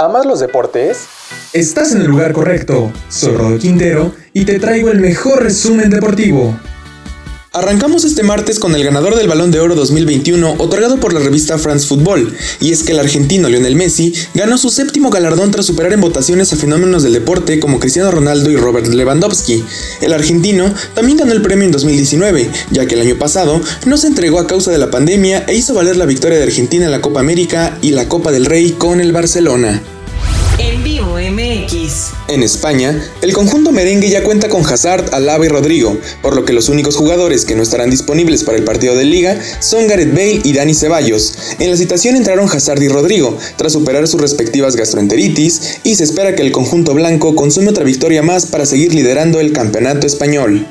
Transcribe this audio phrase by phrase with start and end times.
[0.00, 1.08] ¿Amas los deportes?
[1.52, 2.92] Estás en el lugar correcto.
[3.08, 6.56] Soy Rodo Quintero y te traigo el mejor resumen deportivo.
[7.58, 11.58] Arrancamos este martes con el ganador del Balón de Oro 2021 otorgado por la revista
[11.58, 15.92] France Football, y es que el argentino Lionel Messi ganó su séptimo galardón tras superar
[15.92, 19.64] en votaciones a fenómenos del deporte como Cristiano Ronaldo y Robert Lewandowski.
[20.00, 24.06] El argentino también ganó el premio en 2019, ya que el año pasado no se
[24.06, 27.00] entregó a causa de la pandemia e hizo valer la victoria de Argentina en la
[27.00, 29.82] Copa América y la Copa del Rey con el Barcelona.
[31.30, 32.12] MX.
[32.28, 36.52] En España, el conjunto merengue ya cuenta con Hazard, Alaba y Rodrigo, por lo que
[36.52, 40.40] los únicos jugadores que no estarán disponibles para el partido de liga son Gareth Bale
[40.44, 41.34] y Dani Ceballos.
[41.58, 46.34] En la citación entraron Hazard y Rodrigo, tras superar sus respectivas gastroenteritis, y se espera
[46.34, 50.66] que el conjunto blanco consume otra victoria más para seguir liderando el campeonato español.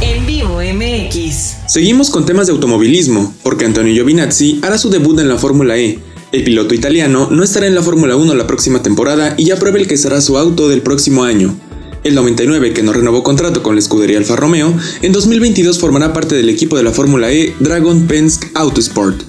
[0.00, 1.54] En vivo MX.
[1.66, 5.98] Seguimos con temas de automovilismo, porque Antonio Giovinazzi hará su debut en la Fórmula E.
[6.34, 9.78] El piloto italiano no estará en la Fórmula 1 la próxima temporada y ya prueba
[9.78, 11.56] el que será su auto del próximo año.
[12.02, 16.34] El 99, que no renovó contrato con la escudería Alfa Romeo, en 2022 formará parte
[16.34, 19.22] del equipo de la Fórmula E Dragon Penske Autosport.